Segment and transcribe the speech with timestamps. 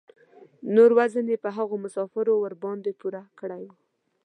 [0.75, 3.71] نور وزن یې په هغو مسافرو ورباندې پوره کړی و.